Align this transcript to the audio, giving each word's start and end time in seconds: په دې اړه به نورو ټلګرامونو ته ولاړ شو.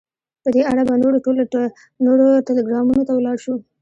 په 0.43 0.49
دې 0.55 0.61
اړه 0.71 0.83
به 0.87 0.93
نورو 2.07 2.29
ټلګرامونو 2.47 3.05
ته 3.07 3.11
ولاړ 3.15 3.37
شو. 3.43 3.55